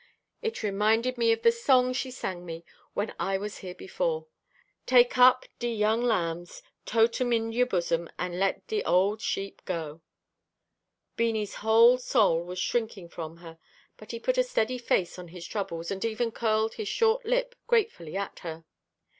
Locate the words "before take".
3.75-5.15